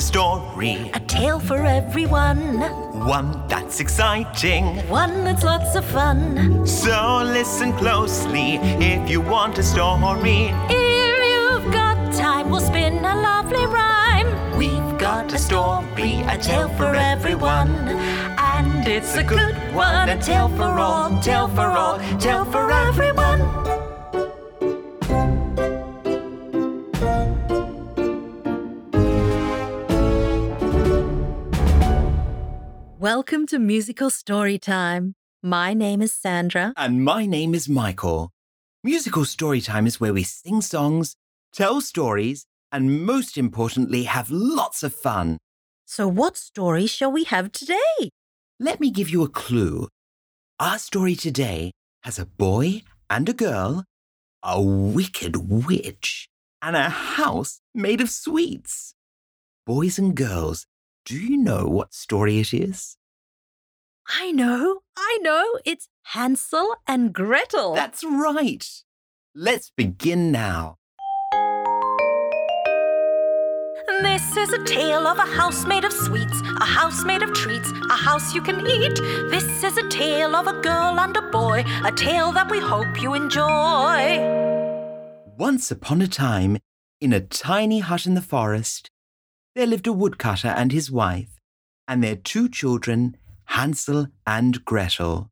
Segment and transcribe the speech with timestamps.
[0.00, 2.38] a story, A tale for everyone.
[3.06, 4.64] one that's exciting.
[4.88, 6.66] One that's lots of fun.
[6.66, 8.54] So listen closely
[8.92, 10.40] if you want a story.
[10.70, 14.30] If you've got time, we'll spin a lovely rhyme.
[14.56, 17.70] We've got a story, A tale for everyone.
[18.54, 20.08] And it's a good one.
[20.08, 23.40] A tale for all, tale for all, tale for everyone.
[33.00, 35.14] Welcome to Musical Storytime.
[35.42, 36.74] My name is Sandra.
[36.76, 38.30] And my name is Michael.
[38.84, 41.16] Musical Storytime is where we sing songs,
[41.50, 45.38] tell stories, and most importantly, have lots of fun.
[45.86, 48.10] So, what story shall we have today?
[48.58, 49.88] Let me give you a clue.
[50.58, 53.84] Our story today has a boy and a girl,
[54.42, 56.28] a wicked witch,
[56.60, 58.92] and a house made of sweets.
[59.64, 60.66] Boys and girls,
[61.04, 62.96] do you know what story it is?
[64.08, 65.58] I know, I know.
[65.64, 67.74] It's Hansel and Gretel.
[67.74, 68.66] That's right.
[69.34, 70.76] Let's begin now.
[74.02, 77.70] This is a tale of a house made of sweets, a house made of treats,
[77.90, 78.96] a house you can eat.
[79.30, 83.00] This is a tale of a girl and a boy, a tale that we hope
[83.02, 84.18] you enjoy.
[85.36, 86.58] Once upon a time,
[87.00, 88.90] in a tiny hut in the forest,
[89.60, 91.38] there lived a woodcutter and his wife,
[91.86, 95.28] and their two children, Hansel and Gretel.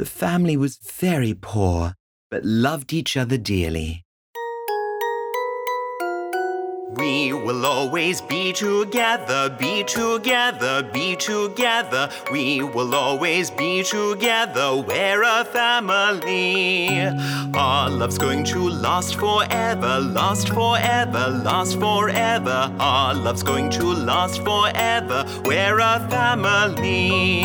[0.00, 1.94] The family was very poor,
[2.32, 4.02] but loved each other dearly.
[6.96, 12.10] We will always be together, be together, be together.
[12.30, 17.00] We will always be together, we're a family.
[17.54, 22.70] Our love's going to last forever, last forever, last forever.
[22.78, 27.42] Our love's going to last forever, we're a family.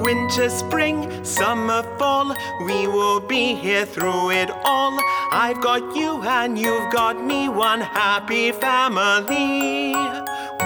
[0.00, 2.34] Winter, spring, summer, fall,
[2.64, 4.98] we will be here through it all.
[5.30, 8.77] I've got you and you've got me, one happy family.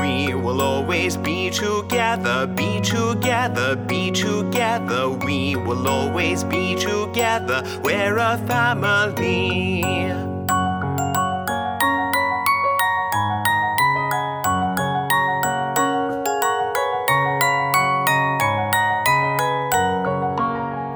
[0.01, 5.09] We will always be together, be together, be together.
[5.11, 9.83] We will always be together, we're a family.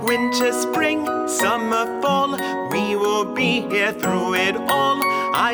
[0.07, 1.76] Winter, spring, summer,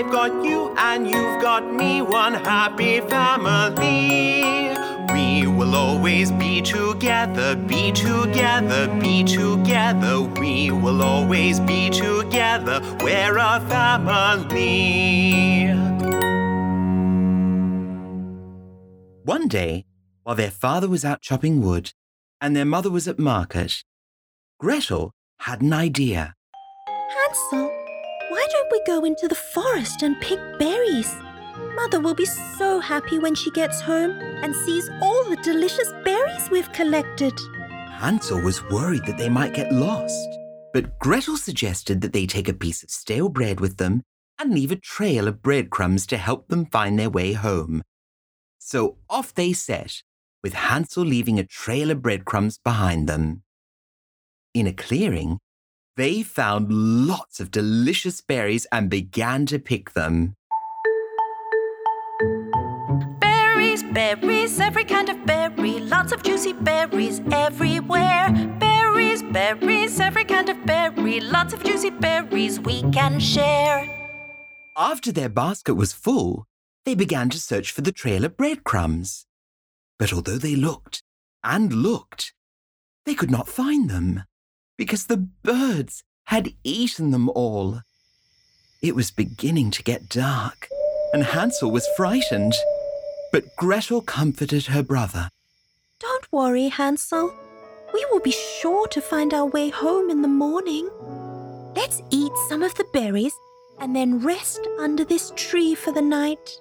[0.02, 4.74] I've got you and you've got me, one happy family.
[5.14, 10.22] We will always be together, be together, be together.
[10.22, 15.68] We will always be together, we're a family.
[19.22, 19.84] One day,
[20.24, 21.92] while their father was out chopping wood
[22.40, 23.84] and their mother was at market,
[24.58, 26.34] Gretel had an idea.
[26.88, 27.81] Hansel,
[28.86, 31.14] go into the forest and pick berries?
[31.74, 34.12] Mother will be so happy when she gets home
[34.42, 37.32] and sees all the delicious berries we've collected.
[37.90, 40.28] Hansel was worried that they might get lost,
[40.72, 44.02] but Gretel suggested that they take a piece of stale bread with them
[44.38, 47.82] and leave a trail of breadcrumbs to help them find their way home.
[48.58, 50.02] So off they set,
[50.42, 53.42] with Hansel leaving a trail of breadcrumbs behind them.
[54.54, 55.38] In a clearing,
[55.96, 60.34] they found lots of delicious berries and began to pick them.
[63.20, 68.30] Berries, berries, every kind of berry, lots of juicy berries everywhere.
[68.58, 73.86] Berries, berries, every kind of berry, lots of juicy berries we can share.
[74.76, 76.46] After their basket was full,
[76.86, 79.26] they began to search for the trail of breadcrumbs.
[79.98, 81.02] But although they looked
[81.44, 82.32] and looked,
[83.04, 84.24] they could not find them
[84.82, 87.82] because the birds had eaten them all.
[88.82, 90.66] It was beginning to get dark,
[91.12, 92.52] and Hansel was frightened.
[93.30, 95.30] But Gretel comforted her brother.
[96.00, 97.32] Don't worry, Hansel.
[97.94, 100.90] We will be sure to find our way home in the morning.
[101.76, 103.34] Let's eat some of the berries
[103.78, 106.58] and then rest under this tree for the night.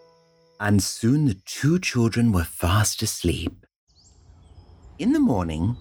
[0.60, 3.66] And soon the two children were fast asleep.
[5.00, 5.76] In the morning,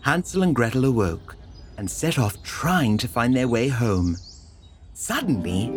[0.00, 1.36] Hansel and Gretel awoke
[1.76, 4.16] and set off trying to find their way home.
[4.94, 5.68] Suddenly,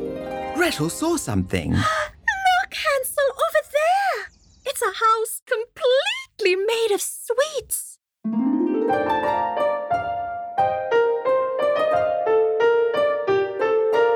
[0.56, 1.72] Gretel saw something.
[1.74, 4.28] Look, Hansel, over there!
[4.66, 8.00] It's a house completely made of sweets.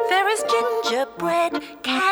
[0.09, 1.63] There is gingerbread,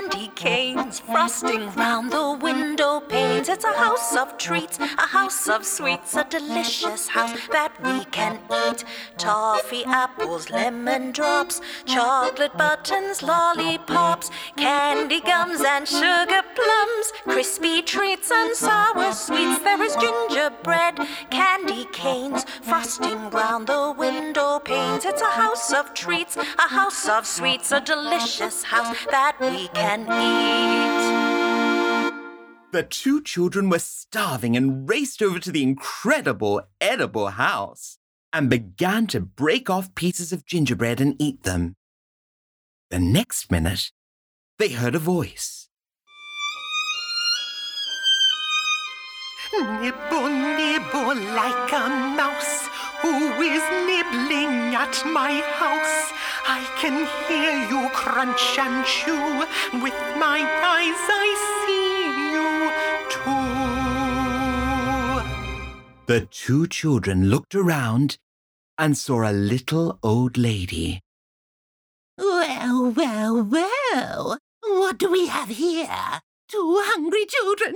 [0.10, 3.50] candy canes, frosting round the window panes.
[3.50, 8.40] It's a house of treats, a house of sweets, a delicious house that we can
[8.68, 8.84] eat.
[9.18, 18.56] Toffee, apples, lemon drops, chocolate buttons, lollipops, candy gums and sugar plums, crispy treats and
[18.56, 19.60] sour sweets.
[19.60, 21.00] There is gingerbread,
[21.30, 25.06] candy canes, frosting round the window panes.
[25.06, 30.02] It's a house of treats, a house of sweets, a delicious house that we can
[30.02, 30.88] eat.
[32.72, 37.98] The two children were starving and raced over to the incredible edible house
[38.34, 41.76] and began to break off pieces of gingerbread and eat them.
[42.90, 43.92] The next minute,
[44.58, 45.67] they heard a voice.
[49.54, 52.68] Nibble, nibble like a mouse
[53.02, 56.12] who is nibbling at my house.
[56.48, 59.46] I can hear you crunch and chew.
[59.82, 60.40] With my
[60.76, 62.72] eyes, I see you
[63.14, 63.48] too.
[66.08, 68.18] The two children looked around
[68.78, 71.02] and saw a little old lady.
[72.18, 74.38] Well, well, well.
[74.62, 76.22] What do we have here?
[76.50, 77.76] Two hungry children?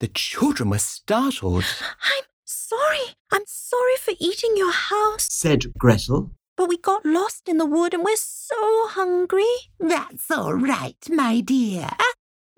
[0.00, 1.64] The children were startled,
[2.02, 3.16] I'm sorry.
[3.32, 6.32] I'm sorry for eating your house, said Gretel.
[6.56, 9.54] but we got lost in the wood and we're so hungry.
[9.80, 11.88] That's all right, my dear.
[11.98, 12.12] Uh,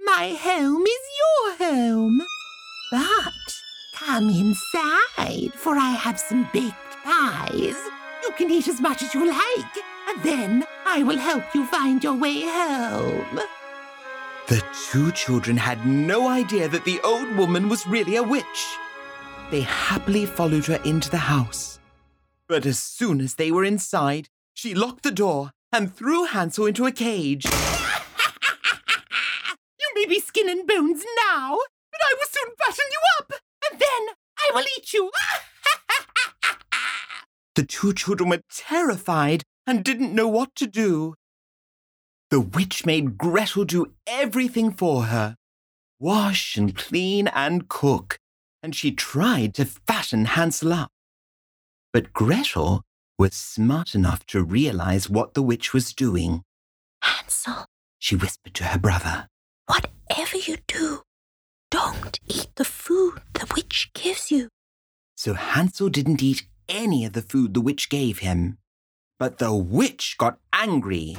[0.05, 2.21] my home is your home.
[2.91, 3.33] But
[3.95, 6.75] come inside, for I have some baked
[7.05, 7.77] pies.
[8.23, 9.77] You can eat as much as you like,
[10.09, 13.41] and then I will help you find your way home.
[14.49, 18.77] The two children had no idea that the old woman was really a witch.
[19.51, 21.81] They happily followed her into the house.
[22.49, 26.87] But as soon as they were inside, she locked the door and threw Hansel into
[26.87, 27.45] a cage.
[29.81, 31.59] You may be skin and bones now,
[31.91, 33.33] but I will soon fatten you up,
[33.71, 35.11] and then I will eat you.
[37.57, 41.15] The two children were terrified and didn't know what to do.
[42.37, 45.37] The witch made Gretel do everything for her
[45.99, 48.19] wash and clean and cook,
[48.63, 50.91] and she tried to fatten Hansel up.
[51.95, 52.83] But Gretel
[53.19, 56.43] was smart enough to realize what the witch was doing.
[57.01, 57.65] Hansel,
[57.99, 59.29] She whispered to her brother.
[59.67, 61.05] whatever you do,
[61.71, 64.51] don't eat the food the witch gives you.
[65.17, 68.59] So Hansel didn't eat any of the food the witch gave him.
[69.19, 71.17] But the witch got angry.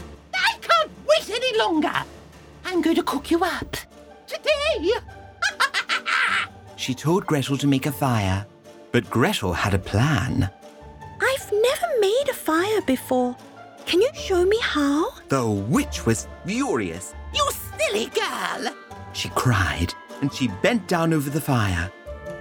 [1.68, 2.04] Longer.
[2.66, 3.76] I'm going to cook you up.
[4.26, 4.94] Today.
[6.76, 8.46] She told Gretel to make a fire,
[8.94, 10.50] but Gretel had a plan.
[11.22, 13.36] I've never made a fire before.
[13.86, 15.12] Can you show me how?
[15.28, 17.14] The witch was furious.
[17.34, 17.46] You
[17.78, 18.74] silly girl.
[19.14, 21.92] She cried, and she bent down over the fire.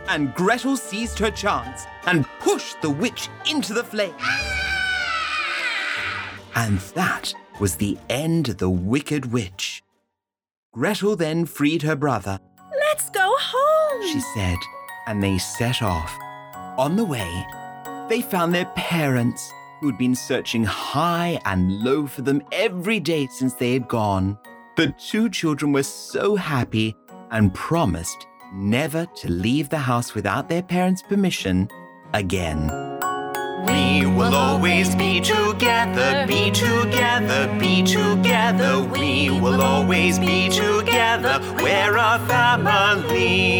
[0.08, 4.14] And Gretel seized her chance and pushed the witch into the flame.
[4.20, 4.66] Ah!
[6.54, 9.82] And that was the end of the wicked witch.
[10.72, 12.38] Gretel then freed her brother,
[12.78, 14.02] Let's go home.
[14.12, 14.58] she said,
[15.06, 16.12] and they set off.
[16.78, 17.46] On the way,
[18.08, 23.26] they found their parents, who had been searching high and low for them every day
[23.26, 24.38] since they had gone.
[24.76, 26.94] The two children were so happy
[27.30, 31.68] and promised never to leave the house without their parents' permission
[32.14, 32.95] again.
[33.96, 38.82] We will always be together, be together, be together.
[38.82, 41.40] We will always be together.
[41.62, 43.54] We're a family.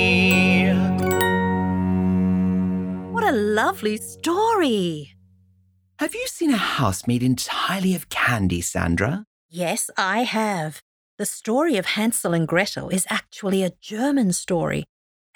[3.13, 5.15] What a lovely story.
[6.01, 9.25] Have you seen a house made entirely of candy, Sandra?
[9.49, 10.83] Yes, I have.
[11.17, 14.85] The story of Hansel and Gretel is actually a German story.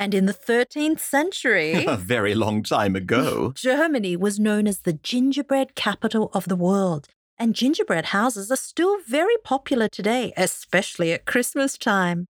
[0.01, 3.53] And in the 13th century, a very long time ago.
[3.55, 7.07] Germany was known as the gingerbread capital of the world.
[7.39, 12.25] And gingerbread houses are still very popular today, especially at Christmas time.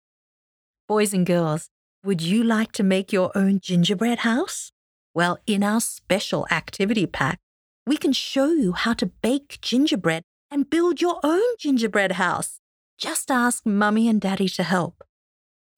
[0.89, 1.69] Boys and girls,
[2.03, 4.73] would you like to make your own gingerbread house?
[5.13, 7.39] Well, in our special activity pack,
[7.87, 12.59] we can show you how to bake gingerbread and build your own gingerbread house.
[12.97, 15.03] Just ask Mummy and Daddy to help.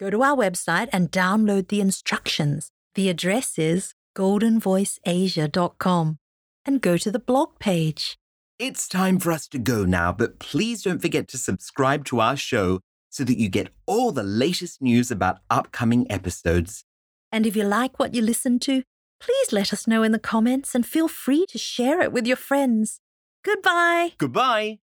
[0.03, 2.72] Go to our website and download the instructions.
[2.95, 6.17] The address is goldenvoiceasia.com
[6.65, 8.17] and go to the blog page.
[8.60, 12.36] It's time for us to go now, but please don't forget to subscribe to our
[12.36, 12.81] show
[13.12, 16.83] so that you get all the latest news about upcoming episodes.
[17.31, 18.83] And if you like what you listen to,
[19.22, 22.36] please let us know in the comments and feel free to share it with your
[22.36, 23.00] friends.
[23.45, 24.15] Goodbye.
[24.17, 24.79] Goodbye.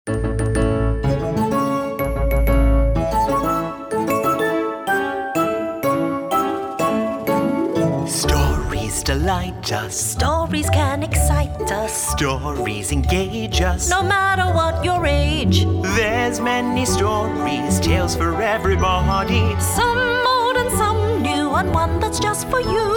[9.18, 9.96] Delight us.
[9.96, 11.92] Stories can excite us.
[12.12, 13.88] Stories engage us.
[13.88, 15.64] No matter what your age.
[15.96, 19.44] There's many stories, tales for everybody.
[19.60, 19.98] Some
[20.34, 22.88] old and some new, and one that's just for you.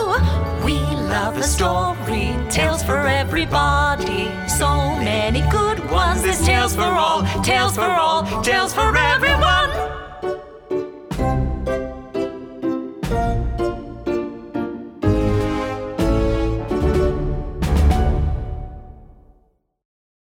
[0.66, 0.78] We
[1.16, 4.24] love a story, tales for everybody.
[4.48, 4.70] So
[5.12, 8.90] many good ones, there's tales for all, tales for all, tales for